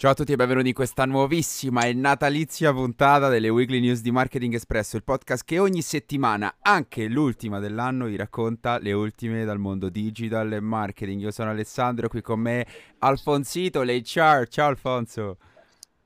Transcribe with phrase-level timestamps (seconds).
[0.00, 4.10] Ciao a tutti e benvenuti in questa nuovissima e natalizia puntata delle Weekly News di
[4.10, 9.58] Marketing Espresso, il podcast che ogni settimana, anche l'ultima dell'anno, vi racconta le ultime dal
[9.58, 11.20] mondo digital e marketing.
[11.20, 12.66] Io sono Alessandro, qui con me
[13.00, 14.48] Alfonsito, l'HR.
[14.48, 15.36] Ciao Alfonso.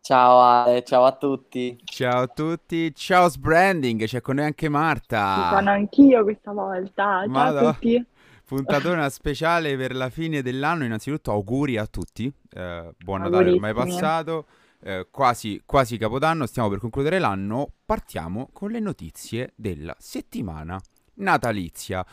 [0.00, 1.78] Ciao Ale, ciao a tutti.
[1.84, 5.36] Ciao a tutti, ciao Sbranding, c'è con noi anche Marta.
[5.36, 7.20] Ci sono anch'io questa volta.
[7.20, 7.68] Ciao Madò.
[7.68, 8.04] a tutti.
[8.46, 10.84] Puntatona speciale per la fine dell'anno.
[10.84, 12.32] Innanzitutto auguri a tutti.
[12.50, 14.46] Eh, buon Natale ormai passato.
[14.80, 16.46] Eh, quasi, quasi capodanno.
[16.46, 17.72] Stiamo per concludere l'anno.
[17.84, 20.78] Partiamo con le notizie della settimana
[21.14, 22.04] natalizia.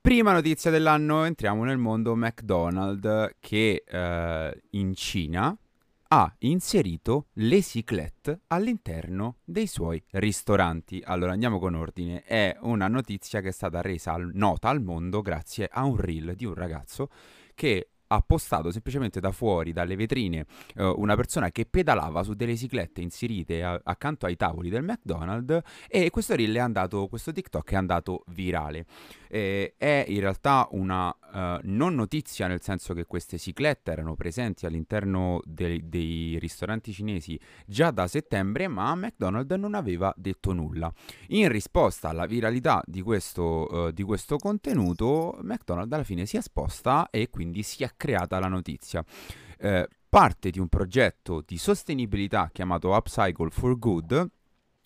[0.00, 5.54] Prima notizia dell'anno, entriamo nel mondo McDonald's che eh, in Cina
[6.08, 11.02] ha inserito le ciclette all'interno dei suoi ristoranti.
[11.04, 15.68] Allora andiamo con ordine, è una notizia che è stata resa nota al mondo grazie
[15.70, 17.10] a un reel di un ragazzo
[17.54, 22.56] che ha postato semplicemente da fuori, dalle vetrine, eh, una persona che pedalava su delle
[22.56, 27.70] ciclette inserite a- accanto ai tavoli del McDonald's e questo reel è andato, questo TikTok
[27.70, 28.86] è andato virale.
[29.28, 34.64] Eh, è in realtà una uh, non notizia nel senso che queste ciclette erano presenti
[34.66, 40.92] all'interno de- dei ristoranti cinesi già da settembre, ma McDonald's non aveva detto nulla.
[41.28, 46.38] In risposta alla viralità di questo, uh, di questo contenuto, McDonald's alla fine si è
[46.38, 49.04] esposta e quindi si è creata la notizia.
[49.58, 54.30] Uh, parte di un progetto di sostenibilità chiamato Upcycle for Good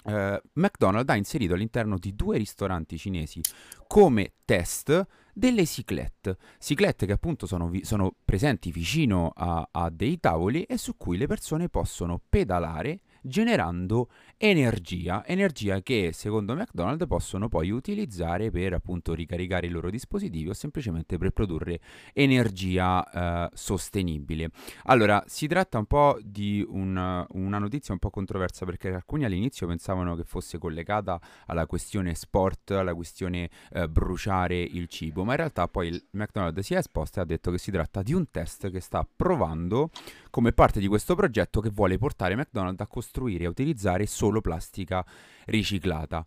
[0.04, 3.40] Uh, McDonald's ha inserito all'interno di due ristoranti cinesi
[3.86, 10.18] come test delle ciclette, ciclette che appunto sono, vi- sono presenti vicino a-, a dei
[10.18, 17.48] tavoli e su cui le persone possono pedalare generando energia, energia che secondo McDonald's possono
[17.48, 21.80] poi utilizzare per appunto ricaricare i loro dispositivi o semplicemente per produrre
[22.12, 24.50] energia eh, sostenibile.
[24.84, 29.68] Allora, si tratta un po' di un, una notizia un po' controversa perché alcuni all'inizio
[29.68, 35.38] pensavano che fosse collegata alla questione sport, alla questione eh, bruciare il cibo, ma in
[35.38, 38.28] realtà poi il McDonald's si è esposto e ha detto che si tratta di un
[38.30, 39.90] test che sta provando
[40.30, 45.04] come parte di questo progetto che vuole portare McDonald's a costruire e utilizzare solo plastica
[45.46, 46.24] riciclata.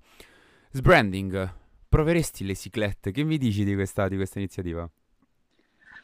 [0.71, 1.53] Sbranding,
[1.89, 3.11] proveresti le ciclette?
[3.11, 4.89] Che mi dici di questa, di questa iniziativa?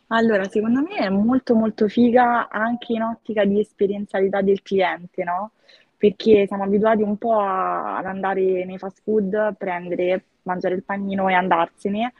[0.08, 5.52] Allora, secondo me è molto molto figa anche in ottica di esperienzialità del cliente, no?
[5.96, 11.30] Perché siamo abituati un po' a- ad andare nei fast food, prendere, mangiare il panino
[11.30, 12.14] e andarsene,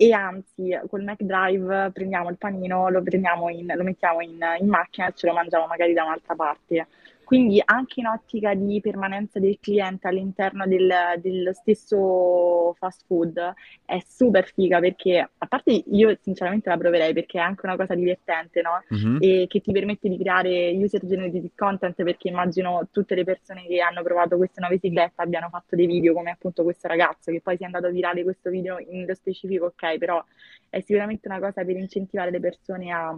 [0.00, 5.08] e anzi col McDrive prendiamo il panino, lo, prendiamo in, lo mettiamo in, in macchina
[5.08, 6.86] e ce lo mangiamo magari da un'altra parte.
[7.28, 10.90] Quindi anche in ottica di permanenza del cliente all'interno del,
[11.20, 13.52] dello stesso fast food
[13.84, 17.94] è super figa perché, a parte io sinceramente la proverei perché è anche una cosa
[17.94, 18.82] divertente, no?
[18.94, 19.18] Mm-hmm.
[19.20, 23.78] E che ti permette di creare user generated content perché immagino tutte le persone che
[23.82, 27.58] hanno provato queste nuove siglette abbiano fatto dei video come appunto questo ragazzo che poi
[27.58, 30.24] si è andato virale questo video in specifico, ok, però
[30.70, 33.14] è sicuramente una cosa per incentivare le persone a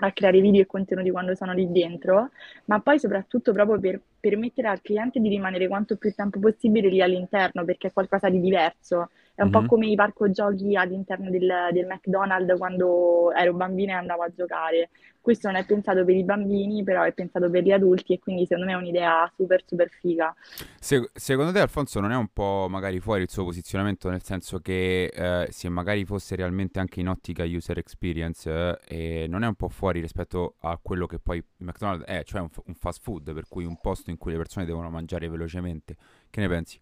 [0.00, 2.30] a creare video e contenuti quando sono lì dentro,
[2.66, 7.00] ma poi soprattutto proprio per permettere al cliente di rimanere quanto più tempo possibile lì
[7.02, 9.10] all'interno, perché è qualcosa di diverso.
[9.38, 9.60] È un mm-hmm.
[9.60, 14.32] po' come i parco giochi all'interno del, del, McDonald's quando ero bambina e andavo a
[14.34, 14.90] giocare.
[15.20, 18.46] Questo non è pensato per i bambini, però è pensato per gli adulti e quindi
[18.46, 20.34] secondo me è un'idea super super figa.
[20.80, 24.58] Se, secondo te Alfonso non è un po' magari fuori il suo posizionamento, nel senso
[24.58, 29.54] che eh, se magari fosse realmente anche in ottica user experience, eh, non è un
[29.54, 33.44] po' fuori rispetto a quello che poi McDonald's è, cioè un, un fast food, per
[33.48, 35.94] cui un posto in cui le persone devono mangiare velocemente.
[36.28, 36.80] Che ne pensi?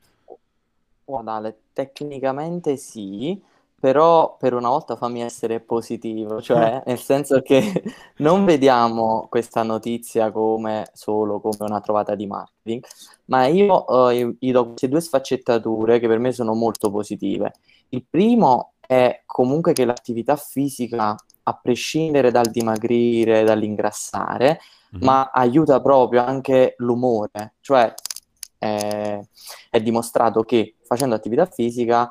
[1.08, 3.40] Guarda, tecnicamente sì,
[3.78, 7.84] però per una volta fammi essere positivo, cioè nel senso che
[8.16, 12.84] non vediamo questa notizia come solo come una trovata di marketing,
[13.26, 17.52] ma io eh, gli do queste due sfaccettature che per me sono molto positive.
[17.90, 21.14] Il primo è comunque che l'attività fisica,
[21.44, 24.58] a prescindere dal dimagrire, dall'ingrassare,
[24.96, 25.04] mm-hmm.
[25.04, 27.94] ma aiuta proprio anche l'umore, cioè
[28.58, 29.20] è,
[29.70, 32.10] è dimostrato che facendo attività fisica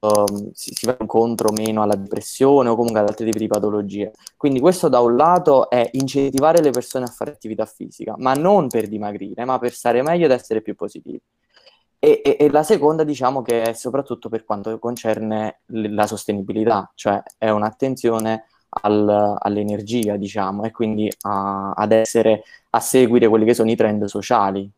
[0.00, 4.12] um, si, si, va incontro meno alla depressione o comunque ad altri tipi di patologie.
[4.36, 8.68] Quindi questo da un lato è incentivare le persone a fare attività fisica, ma non
[8.68, 11.20] per dimagrire, ma per stare meglio ed essere più positivi.
[11.98, 17.22] E, e, e la seconda diciamo che è soprattutto per quanto concerne la sostenibilità, cioè
[17.38, 18.44] è un'attenzione
[18.82, 24.04] al, all'energia, diciamo, e quindi a, ad essere a seguire quelli che sono i trend
[24.04, 24.70] sociali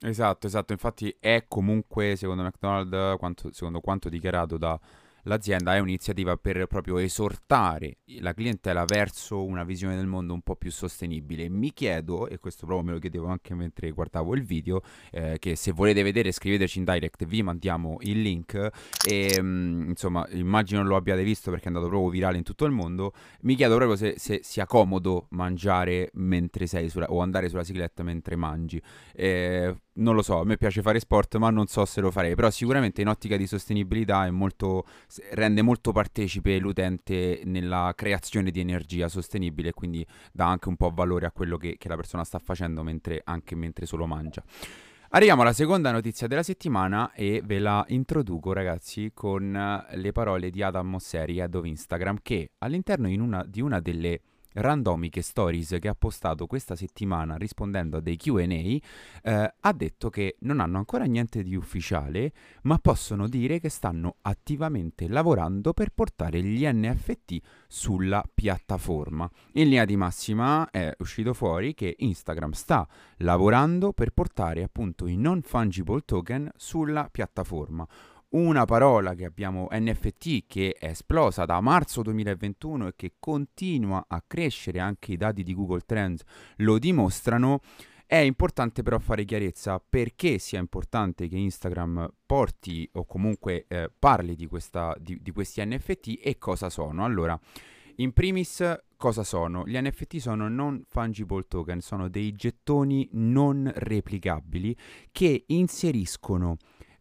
[0.00, 4.78] Esatto, esatto, infatti è comunque, secondo McDonald's, quanto, secondo quanto dichiarato da
[5.24, 10.56] l'azienda è un'iniziativa per proprio esortare la clientela verso una visione del mondo un po'
[10.56, 11.48] più sostenibile.
[11.50, 14.80] Mi chiedo, e questo proprio me lo chiedevo anche mentre guardavo il video,
[15.10, 18.70] eh, che se volete vedere scriveteci in direct, vi mandiamo il link
[19.06, 22.72] e mh, insomma immagino lo abbiate visto perché è andato proprio virale in tutto il
[22.72, 23.12] mondo.
[23.42, 28.02] Mi chiedo proprio se, se sia comodo mangiare mentre sei sulla, o andare sulla cicletta
[28.02, 28.80] mentre mangi.
[29.12, 32.34] Eh, non lo so, a me piace fare sport, ma non so se lo farei.
[32.34, 34.84] Però sicuramente in ottica di sostenibilità molto,
[35.32, 41.26] rende molto partecipe l'utente nella creazione di energia sostenibile, quindi dà anche un po' valore
[41.26, 44.42] a quello che, che la persona sta facendo mentre, anche mentre solo mangia.
[45.10, 50.62] Arriviamo alla seconda notizia della settimana e ve la introduco ragazzi con le parole di
[50.62, 54.20] Adam Mosseri, head of Instagram, che all'interno una, di una delle
[54.60, 58.80] randomiche stories che ha postato questa settimana rispondendo a dei QA, eh,
[59.22, 62.32] ha detto che non hanno ancora niente di ufficiale,
[62.62, 69.30] ma possono dire che stanno attivamente lavorando per portare gli NFT sulla piattaforma.
[69.52, 72.86] In linea di massima è uscito fuori che Instagram sta
[73.18, 77.86] lavorando per portare appunto i non fungible token sulla piattaforma
[78.30, 84.22] una parola che abbiamo NFT che è esplosa da marzo 2021 e che continua a
[84.26, 86.22] crescere, anche i dati di Google Trends
[86.56, 87.60] lo dimostrano.
[88.04, 94.34] È importante però fare chiarezza perché sia importante che Instagram porti o comunque eh, parli
[94.34, 97.04] di, questa, di, di questi NFT e cosa sono.
[97.04, 97.38] Allora,
[97.96, 98.62] in primis,
[98.96, 99.66] cosa sono?
[99.66, 104.74] Gli NFT sono non fungible token, sono dei gettoni non replicabili
[105.12, 106.56] che inseriscono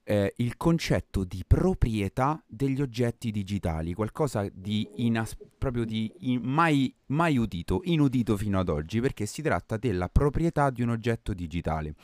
[0.09, 6.95] eh, il concetto di proprietà degli oggetti digitali, qualcosa di, inas- proprio di in- mai,
[7.07, 11.95] mai udito, inudito fino ad oggi, perché si tratta della proprietà di un oggetto digitale.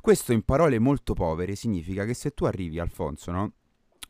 [0.00, 3.52] Questo in parole molto povere significa che se tu arrivi, Alfonso, no?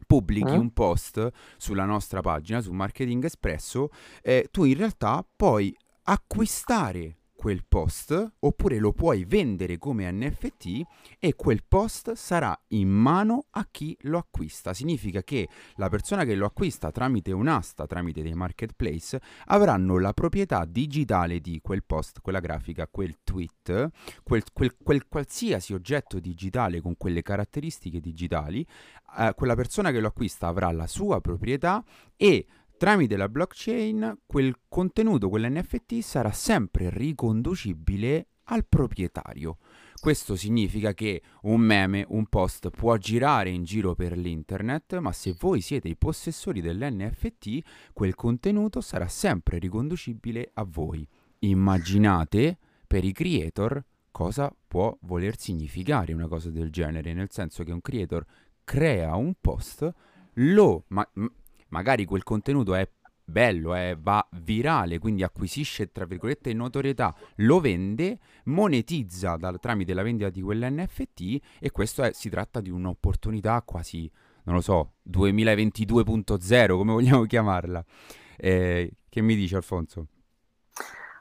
[0.06, 0.56] pubblichi eh?
[0.56, 3.90] un post sulla nostra pagina, su Marketing Espresso,
[4.22, 10.82] eh, tu in realtà puoi acquistare quel post oppure lo puoi vendere come NFT
[11.18, 14.74] e quel post sarà in mano a chi lo acquista.
[14.74, 20.66] Significa che la persona che lo acquista tramite un'asta, tramite dei marketplace, avranno la proprietà
[20.66, 23.88] digitale di quel post, quella grafica, quel tweet,
[24.22, 28.66] quel, quel, quel qualsiasi oggetto digitale con quelle caratteristiche digitali.
[29.18, 31.82] Eh, quella persona che lo acquista avrà la sua proprietà
[32.18, 32.44] e
[32.80, 39.58] Tramite la blockchain quel contenuto, quell'NFT sarà sempre riconducibile al proprietario.
[40.00, 45.36] Questo significa che un meme, un post può girare in giro per l'internet, ma se
[45.38, 47.58] voi siete i possessori dell'NFT,
[47.92, 51.06] quel contenuto sarà sempre riconducibile a voi.
[51.40, 52.56] Immaginate
[52.86, 57.82] per i creator cosa può voler significare una cosa del genere, nel senso che un
[57.82, 58.24] creator
[58.64, 59.92] crea un post,
[60.34, 61.06] lo, ma,
[61.70, 62.88] magari quel contenuto è
[63.30, 70.02] bello, eh, va virale, quindi acquisisce tra virgolette notorietà, lo vende, monetizza dal, tramite la
[70.02, 74.10] vendita di quell'NFT e questo è, si tratta di un'opportunità quasi,
[74.44, 77.84] non lo so, 2022.0, come vogliamo chiamarla.
[78.36, 80.06] Eh, che mi dici Alfonso?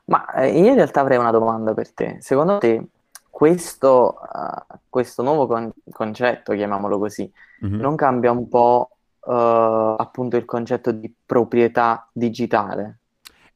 [0.05, 2.17] Ma eh, in realtà avrei una domanda per te.
[2.19, 2.83] Secondo te
[3.29, 7.31] questo, uh, questo nuovo con- concetto, chiamiamolo così,
[7.65, 7.79] mm-hmm.
[7.79, 12.99] non cambia un po' uh, appunto il concetto di proprietà digitale.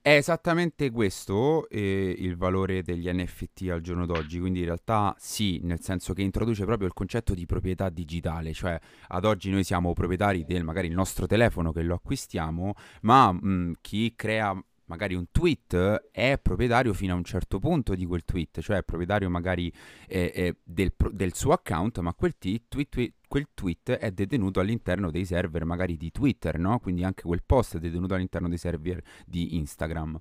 [0.03, 5.62] È esattamente questo eh, il valore degli NFT al giorno d'oggi, quindi in realtà sì,
[5.63, 8.77] nel senso che introduce proprio il concetto di proprietà digitale, cioè
[9.08, 13.75] ad oggi noi siamo proprietari del magari il nostro telefono che lo acquistiamo, ma mh,
[13.79, 18.61] chi crea magari un tweet è proprietario fino a un certo punto di quel tweet,
[18.61, 19.71] cioè è proprietario magari
[20.07, 25.11] eh, eh, del, del, suo account, ma quel, t- tweet, quel tweet è detenuto all'interno
[25.11, 26.79] dei server magari di Twitter, no?
[26.79, 30.19] Quindi anche quel post è detenuto all'interno dei server di Instagram.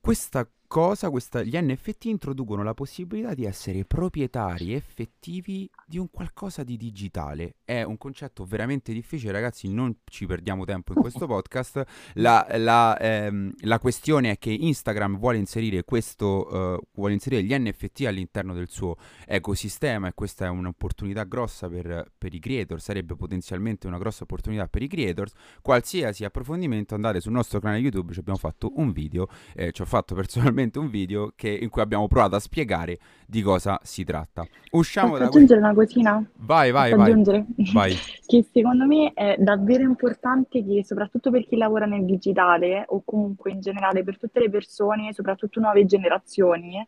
[0.00, 6.62] Questa cosa, questa, gli NFT introducono la possibilità di essere proprietari effettivi di un qualcosa
[6.62, 7.55] di digitale.
[7.66, 11.82] È un concetto veramente difficile, ragazzi, non ci perdiamo tempo in questo podcast.
[12.14, 17.52] La, la, ehm, la questione è che Instagram vuole inserire, questo, uh, vuole inserire gli
[17.52, 18.94] NFT all'interno del suo
[19.26, 24.68] ecosistema e questa è un'opportunità grossa per, per i creator, sarebbe potenzialmente una grossa opportunità
[24.68, 25.32] per i creators.
[25.60, 29.86] Qualsiasi approfondimento andate sul nostro canale YouTube, ci abbiamo fatto un video, eh, ci ho
[29.86, 32.96] fatto personalmente un video che, in cui abbiamo provato a spiegare
[33.26, 34.46] di cosa si tratta.
[34.70, 36.30] Usciamo Posso da aggiungere que- una cosina?
[36.36, 37.10] Vai, vai, Posso vai.
[37.10, 37.46] Aggiungere?
[37.72, 37.94] Vai.
[38.26, 43.50] che secondo me è davvero importante che soprattutto per chi lavora nel digitale o comunque
[43.50, 46.86] in generale per tutte le persone, soprattutto nuove generazioni,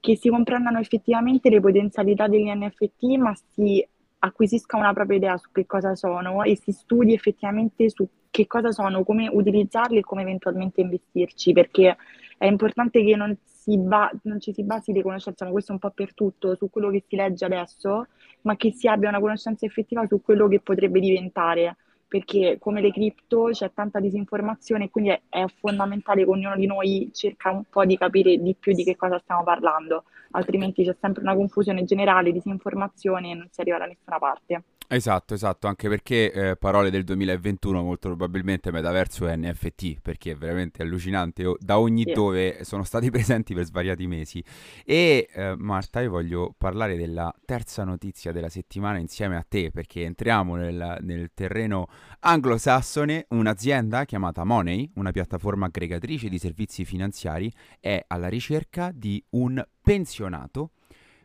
[0.00, 3.86] che si comprendano effettivamente le potenzialità degli NFT, ma si
[4.18, 8.70] acquisisca una propria idea su che cosa sono e si studi effettivamente su che cosa
[8.70, 11.96] sono, come utilizzarli e come eventualmente investirci, perché
[12.38, 13.36] è importante che non,
[13.78, 16.70] ba- non ci si basi di conoscenza, ma questo è un po' per tutto, su
[16.70, 18.06] quello che si legge adesso,
[18.42, 21.76] ma che si abbia una conoscenza effettiva su quello che potrebbe diventare
[22.08, 27.10] perché come le cripto c'è tanta disinformazione quindi è, è, fondamentale che ognuno di noi
[27.12, 31.22] cerca un po' di capire di più di che cosa stiamo parlando, altrimenti c'è sempre
[31.22, 34.62] una confusione generale, disinformazione e non si arriva da nessuna parte.
[34.88, 40.36] Esatto, esatto, anche perché eh, parole del 2021 molto probabilmente metaverso e NFT, perché è
[40.36, 42.12] veramente allucinante, da ogni sì.
[42.12, 44.42] dove sono stati presenti per svariati mesi.
[44.84, 50.04] E eh, Marta, io voglio parlare della terza notizia della settimana insieme a te, perché
[50.04, 51.88] entriamo nel, nel terreno
[52.20, 59.64] anglosassone, un'azienda chiamata Money, una piattaforma aggregatrice di servizi finanziari, è alla ricerca di un
[59.80, 60.72] pensionato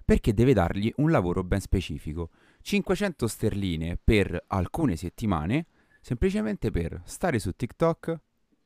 [0.04, 2.30] perché deve dargli un lavoro ben specifico.
[2.62, 5.68] 500 sterline per alcune settimane,
[6.02, 8.20] semplicemente per stare su TikTok,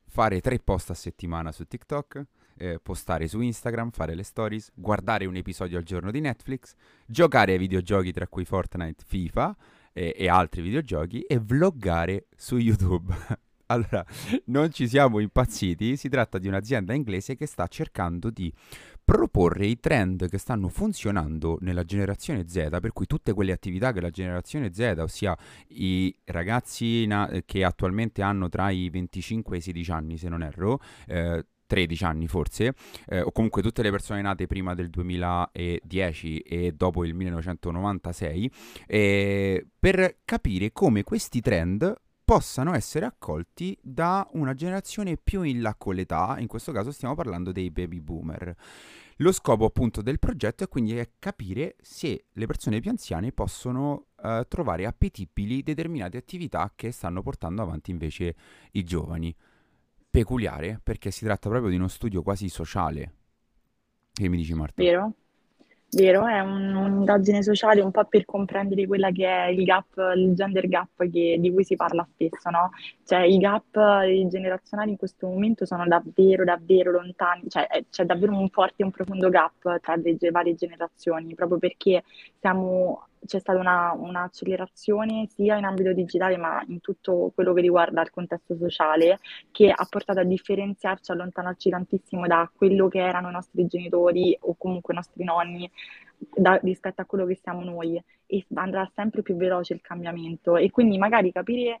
[0.08, 5.26] fare tre post a settimana su TikTok, eh, postare su Instagram, fare le stories, guardare
[5.26, 6.74] un episodio al giorno di Netflix,
[7.06, 9.56] giocare ai videogiochi tra cui Fortnite, FIFA
[9.96, 13.14] eh, e altri videogiochi e vloggare su YouTube.
[13.66, 14.04] allora,
[14.46, 18.52] non ci siamo impazziti, si tratta di un'azienda inglese che sta cercando di
[19.02, 24.00] proporre i trend che stanno funzionando nella generazione Z, per cui tutte quelle attività che
[24.00, 25.36] la generazione Z, ossia
[25.68, 30.42] i ragazzi na- che attualmente hanno tra i 25 e i 16 anni, se non
[30.42, 32.74] erro, eh, 13 anni forse,
[33.06, 38.50] eh, o comunque tutte le persone nate prima del 2010 e dopo il 1996,
[38.86, 41.94] eh, per capire come questi trend
[42.26, 47.14] possano essere accolti da una generazione più in là con l'età, in questo caso stiamo
[47.14, 48.54] parlando dei baby boomer.
[49.20, 54.46] Lo scopo appunto del progetto è quindi capire se le persone più anziane possono uh,
[54.46, 58.34] trovare appetibili determinate attività che stanno portando avanti invece
[58.72, 59.34] i giovani.
[60.16, 63.12] Peculiare perché si tratta proprio di uno studio quasi sociale.
[64.14, 64.82] Che mi dici Marta?
[64.82, 65.12] Vero?
[65.90, 70.32] Vero, è un, un'indagine sociale un po' per comprendere quella che è il gap, il
[70.34, 72.70] gender gap che- di cui si parla spesso, no?
[73.04, 78.04] Cioè i gap eh, generazionali in questo momento sono davvero, davvero lontani, cioè è- c'è
[78.04, 82.02] davvero un forte e un profondo gap tra le varie generazioni, proprio perché
[82.40, 88.02] siamo c'è stata una, un'accelerazione sia in ambito digitale ma in tutto quello che riguarda
[88.02, 89.18] il contesto sociale
[89.50, 94.54] che ha portato a differenziarci, allontanarci tantissimo da quello che erano i nostri genitori o
[94.56, 95.70] comunque i nostri nonni
[96.34, 98.02] da, rispetto a quello che siamo noi.
[98.26, 100.56] E andrà sempre più veloce il cambiamento.
[100.56, 101.80] E quindi magari capire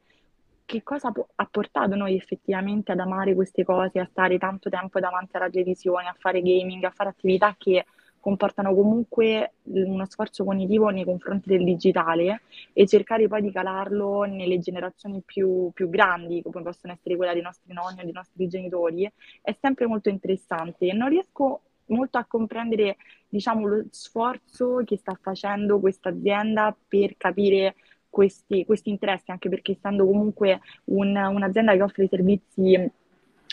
[0.64, 5.36] che cosa ha portato noi effettivamente ad amare queste cose, a stare tanto tempo davanti
[5.36, 7.86] alla televisione, a fare gaming, a fare attività che
[8.26, 12.40] comportano comunque uno sforzo cognitivo nei confronti del digitale
[12.72, 17.42] e cercare poi di calarlo nelle generazioni più, più grandi, come possono essere quella dei
[17.42, 19.08] nostri nonni o dei nostri genitori,
[19.40, 20.92] è sempre molto interessante.
[20.92, 22.96] Non riesco molto a comprendere
[23.28, 27.76] diciamo, lo sforzo che sta facendo questa azienda per capire
[28.10, 32.90] questi, questi, interessi, anche perché essendo comunque un, un'azienda che offre servizi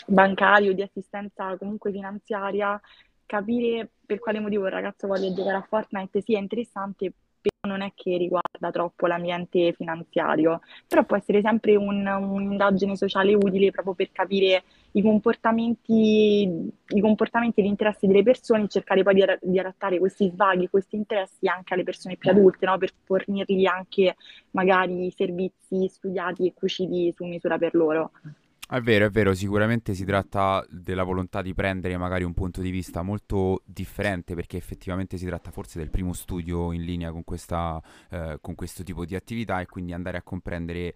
[0.08, 2.80] bancari o di assistenza comunque finanziaria,
[3.26, 7.92] capire per quale motivo il ragazzo voglia giocare a Fortnite sia interessante, però non è
[7.94, 14.10] che riguarda troppo l'ambiente finanziario, però può essere sempre un, un'indagine sociale utile proprio per
[14.12, 14.62] capire
[14.92, 19.98] i comportamenti, i comportamenti e gli interessi delle persone e cercare poi di, di, adattare
[19.98, 22.78] questi svaghi, questi interessi anche alle persone più adulte, no?
[22.78, 24.16] per fornirgli anche
[24.52, 28.12] magari servizi studiati e cuciti su misura per loro.
[28.66, 32.70] È vero, è vero, sicuramente si tratta della volontà di prendere magari un punto di
[32.70, 37.80] vista molto differente perché effettivamente si tratta forse del primo studio in linea con, questa,
[38.08, 40.94] eh, con questo tipo di attività e quindi andare a comprendere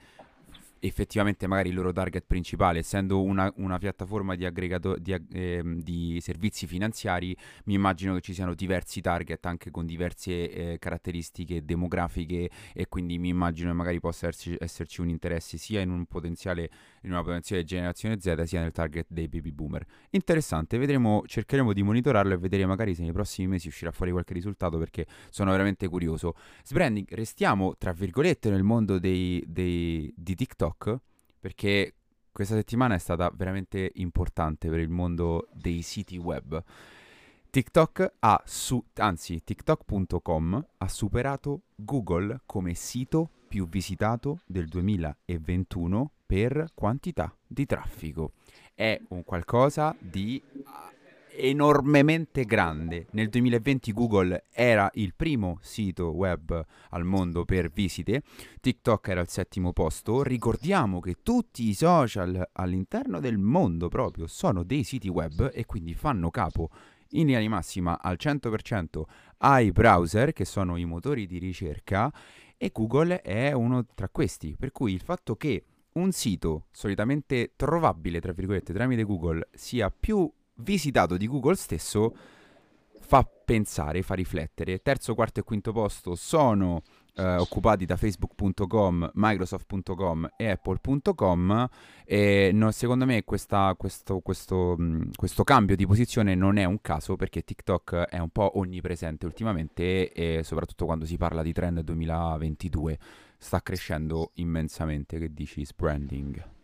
[0.80, 6.18] effettivamente magari il loro target principale, essendo una, una piattaforma di, aggregato, di, eh, di,
[6.20, 12.50] servizi finanziari, mi immagino che ci siano diversi target anche con diverse eh, caratteristiche demografiche
[12.72, 16.06] e quindi mi immagino che magari possa esserci, esserci un interesse sia in, un
[17.02, 19.84] in una potenziale generazione Z sia nel target dei baby boomer.
[20.10, 24.34] Interessante, vedremo, cercheremo di monitorarlo e vedere magari se nei prossimi mesi uscirà fuori qualche
[24.34, 26.34] risultato perché sono veramente curioso.
[26.64, 31.00] Sbranding, restiamo tra virgolette nel mondo dei, dei, di TikTok TikTok
[31.40, 31.94] perché
[32.30, 36.62] questa settimana è stata veramente importante per il mondo dei siti web.
[37.50, 46.66] TikTok ha su, anzi TikTok.com ha superato Google come sito più visitato del 2021 per
[46.74, 48.32] quantità di traffico.
[48.74, 50.40] È un qualcosa di
[51.38, 53.06] enormemente grande.
[53.12, 58.22] Nel 2020 Google era il primo sito web al mondo per visite,
[58.60, 60.22] TikTok era al settimo posto.
[60.22, 65.94] Ricordiamo che tutti i social all'interno del mondo proprio sono dei siti web e quindi
[65.94, 66.70] fanno capo
[67.10, 69.02] in linea di massima al 100%
[69.38, 72.12] ai browser che sono i motori di ricerca
[72.56, 78.20] e Google è uno tra questi, per cui il fatto che un sito solitamente trovabile,
[78.20, 82.14] tra virgolette, tramite Google sia più visitato di Google stesso
[83.00, 84.82] fa pensare, fa riflettere.
[84.82, 86.82] Terzo, quarto e quinto posto sono
[87.14, 91.68] eh, occupati da facebook.com, microsoft.com e apple.com
[92.04, 96.80] e no, secondo me questa, questo, questo, mh, questo, cambio di posizione non è un
[96.80, 101.80] caso perché TikTok è un po' onnipresente ultimamente e soprattutto quando si parla di trend
[101.80, 102.98] 2022
[103.38, 105.18] sta crescendo immensamente.
[105.18, 106.57] Che dici, branding?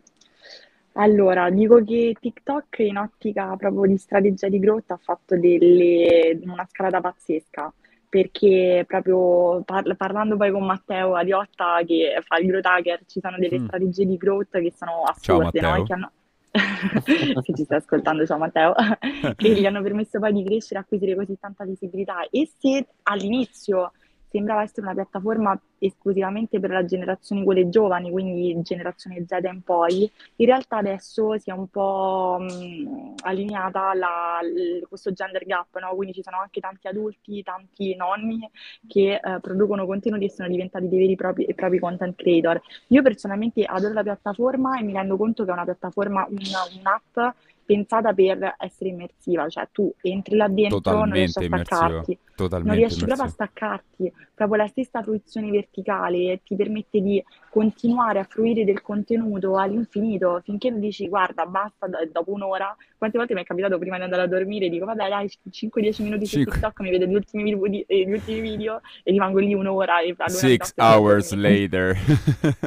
[0.97, 6.65] Allora, dico che TikTok in ottica proprio di strategia di growth ha fatto delle, una
[6.69, 7.73] scalata pazzesca,
[8.07, 13.37] perché proprio par- parlando poi con Matteo Adiotta che fa il growth hacker, ci sono
[13.37, 13.65] delle mm.
[13.65, 15.83] strategie di growth che sono assurde, ciao, no?
[15.83, 16.11] che hanno...
[17.43, 18.73] Se ci stai ascoltando, ciao Matteo,
[19.35, 22.25] che gli hanno permesso poi di crescere e acquisire così tanta visibilità.
[22.29, 23.91] E se all'inizio
[24.35, 30.11] sembrava essere una piattaforma esclusivamente per la generazione quelle giovani, quindi generazione Z in poi,
[30.37, 35.95] in realtà adesso si è un po' mh, allineata la, l- questo gender gap, no?
[35.95, 38.49] quindi ci sono anche tanti adulti, tanti nonni
[38.87, 42.61] che eh, producono contenuti e sono diventati dei veri e propri, propri, content creator.
[42.87, 47.35] Io personalmente adoro la piattaforma e mi rendo conto che è una piattaforma, una, un'app
[47.65, 52.75] pensata per essere immersiva, cioè tu entri là dentro, Totalmente non riesci a staccarti, non
[52.75, 53.05] riesci immersivo.
[53.05, 58.81] proprio a staccarti, proprio la stessa fruizione verticale ti permette di continuare a fruire del
[58.81, 63.97] contenuto all'infinito finché non dici guarda basta dopo un'ora, quante volte mi è capitato prima
[63.97, 67.43] di andare a dormire dico vabbè dai 5-10 minuti su TikTok mi vedo gli ultimi,
[67.43, 71.97] video, gli ultimi video e rimango lì un'ora e allora Six hours later.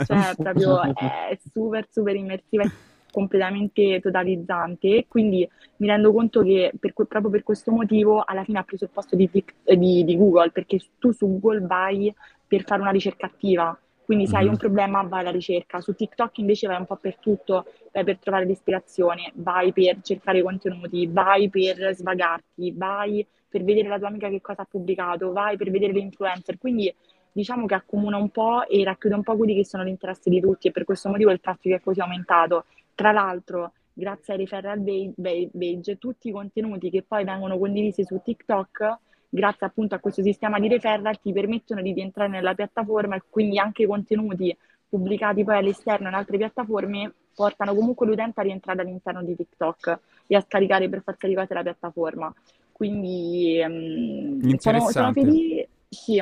[0.06, 2.64] Cioè proprio è super super immersiva
[3.10, 8.62] completamente totalizzante quindi mi rendo conto che per, proprio per questo motivo alla fine ha
[8.62, 12.14] preso il posto di, di, di, Google perché tu su Google vai
[12.46, 14.40] per fare una ricerca attiva quindi se mm-hmm.
[14.40, 14.59] hai un mhm.
[14.59, 18.44] problema vai alla ricerca su TikTok invece vai un po' per tutto vai per trovare
[18.44, 24.40] l'ispirazione vai per cercare contenuti vai per svagarti vai per vedere la tua amica che
[24.40, 26.94] cosa ha pubblicato vai per vedere le influencer quindi
[27.33, 30.40] diciamo che accomuna un po' e racchiude un po' quelli che sono gli interessi di
[30.40, 32.64] tutti e per questo motivo il traffico è così aumentato
[32.98, 38.98] tra l'altro, grazie ai referral page, tutti i contenuti che poi vengono condivisi su TikTok,
[39.28, 43.61] grazie appunto a questo sistema di referral, ti permettono di entrare nella piattaforma e quindi
[43.61, 44.56] anche i contenuti
[44.88, 50.34] pubblicati poi all'esterno in altre piattaforme portano comunque l'utente a rientrare all'interno di TikTok e
[50.34, 52.34] a scaricare per forza di cose la piattaforma.
[52.72, 55.68] Quindi um, sono, sono felice.
[55.88, 56.20] Sì,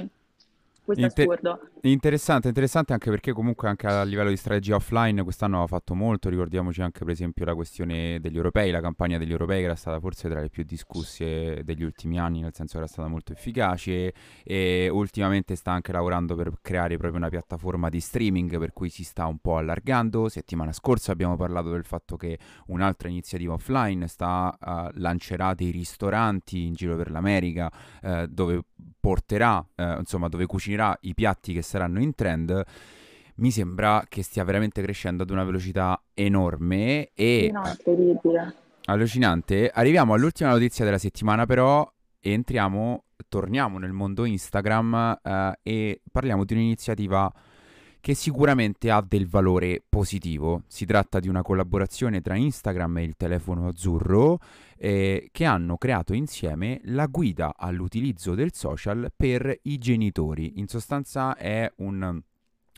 [0.87, 1.61] questo Inter- è assurdo.
[1.83, 6.29] Interessante, interessante anche perché comunque anche a livello di strategia offline quest'anno ha fatto molto,
[6.29, 10.01] ricordiamoci anche per esempio la questione degli europei, la campagna degli europei che era stata
[10.01, 14.15] forse tra le più discusse degli ultimi anni, nel senso che era stata molto efficace
[14.45, 19.03] e ultimamente sta anche lavorando per creare proprio una piattaforma di streaming per cui si
[19.03, 20.29] sta un po' allargando.
[20.29, 26.65] Settimana scorsa abbiamo parlato del fatto che un'altra iniziativa offline sta uh, lancerà dei ristoranti
[26.65, 27.71] in giro per l'America
[28.03, 28.63] uh, dove
[28.99, 32.63] porterà, uh, insomma, dove cucinerà i piatti che saranno saranno in trend,
[33.37, 37.51] mi sembra che stia veramente crescendo ad una velocità enorme e...
[37.53, 38.55] No, incredibile.
[38.87, 39.71] Allucinante.
[39.73, 46.45] Arriviamo all'ultima notizia della settimana però e entriamo, torniamo nel mondo Instagram eh, e parliamo
[46.45, 47.33] di un'iniziativa
[48.07, 50.63] che sicuramente ha del valore positivo.
[50.69, 54.39] Si tratta di una collaborazione tra Instagram e il telefono azzurro
[54.77, 60.61] eh, che hanno creato insieme la guida all'utilizzo del social per i genitori.
[60.61, 62.23] In sostanza è un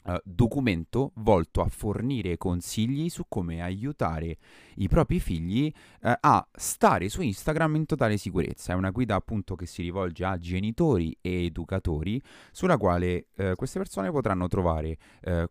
[0.08, 4.38] Uh, documento volto a fornire consigli su come aiutare
[4.76, 8.72] i propri figli uh, a stare su Instagram in totale sicurezza.
[8.72, 13.78] È una guida appunto che si rivolge a genitori e educatori sulla quale uh, queste
[13.78, 14.96] persone potranno trovare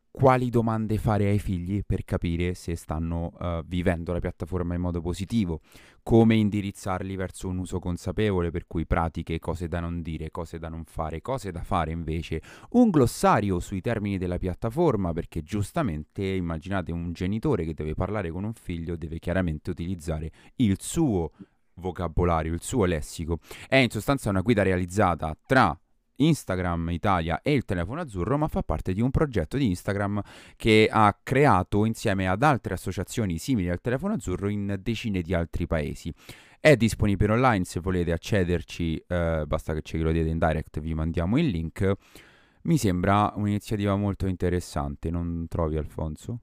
[0.09, 3.33] quali domande fare ai figli per capire se stanno
[3.67, 5.61] vivendo la piattaforma in modo positivo,
[6.07, 10.69] come indirizzarli verso un uso consapevole, per cui pratiche, cose da non dire, cose da
[10.69, 16.93] non fare, cose da fare invece, un glossario sui termini della piattaforma, perché giustamente immaginate
[16.93, 21.33] un genitore che deve parlare con un figlio, deve chiaramente utilizzare il suo
[21.73, 23.39] vocabolario, il suo lessico.
[23.67, 25.77] È in sostanza una guida realizzata tra
[26.17, 30.21] Instagram Italia e il telefono azzurro, ma fa parte di un progetto di Instagram
[30.55, 35.67] che ha creato insieme ad altre associazioni simili al telefono azzurro in decine di altri
[35.67, 36.13] paesi.
[36.59, 40.93] È disponibile online se volete accederci, eh, basta che ce lo diete in direct, vi
[40.93, 41.93] mandiamo il link.
[42.63, 46.39] Mi sembra un'iniziativa molto interessante, non trovi Alfonso?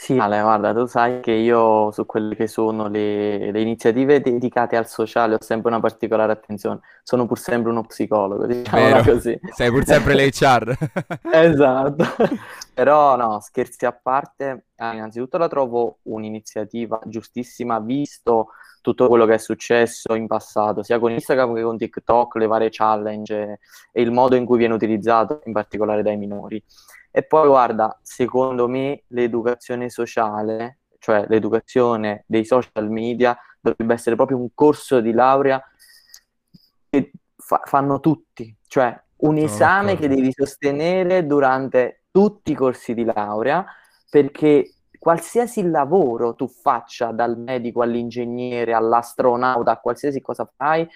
[0.00, 4.78] Sì, Ale, guarda, tu sai che io su quelle che sono le, le iniziative dedicate
[4.78, 6.80] al sociale ho sempre una particolare attenzione.
[7.02, 9.38] Sono pur sempre uno psicologo, diciamo così.
[9.52, 10.74] Sei pur sempre l'HR.
[11.30, 12.04] esatto.
[12.72, 19.34] Però no, scherzi a parte, eh, innanzitutto la trovo un'iniziativa giustissima, visto tutto quello che
[19.34, 23.58] è successo in passato, sia con Instagram che con TikTok, le varie challenge
[23.92, 26.64] e il modo in cui viene utilizzato, in particolare dai minori.
[27.10, 34.38] E poi guarda, secondo me l'educazione sociale, cioè l'educazione dei social media, dovrebbe essere proprio
[34.38, 35.62] un corso di laurea
[36.88, 43.04] che fa- fanno tutti, cioè un esame che devi sostenere durante tutti i corsi di
[43.04, 43.64] laurea,
[44.08, 50.88] perché qualsiasi lavoro tu faccia, dal medico all'ingegnere, all'astronauta, a qualsiasi cosa fai,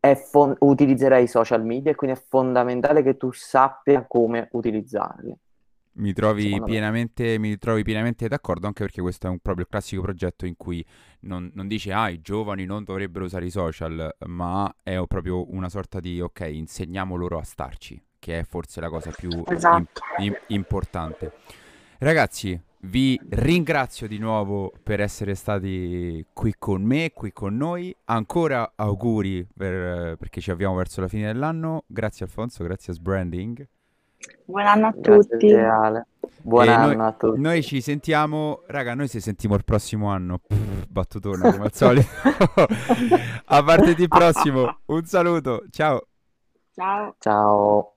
[0.00, 5.36] fon- utilizzerai i social media e quindi è fondamentale che tu sappia come utilizzarli.
[5.98, 10.44] Mi trovi, pienamente, mi trovi pienamente d'accordo anche perché questo è un proprio classico progetto
[10.44, 10.84] in cui
[11.20, 15.70] non, non dice ah i giovani non dovrebbero usare i social ma è proprio una
[15.70, 20.02] sorta di ok insegniamo loro a starci che è forse la cosa più esatto.
[20.18, 21.32] in, in, importante
[21.98, 27.94] ragazzi vi ringrazio di nuovo per essere stati qui con me, qui con noi.
[28.04, 31.84] Ancora auguri per, perché ci avviamo verso la fine dell'anno.
[31.86, 33.68] Grazie Alfonso, grazie a Sbranding.
[34.44, 35.54] Buon anno a tutti.
[36.42, 37.40] Buon anno noi, a tutti.
[37.40, 40.38] Noi ci sentiamo, raga, noi ci sentiamo il prossimo anno.
[40.38, 42.08] Pff, battutona come al solito.
[43.46, 44.78] a martedì prossimo.
[44.86, 45.64] Un saluto.
[45.70, 46.06] Ciao.
[46.72, 47.16] Ciao.
[47.18, 47.95] Ciao.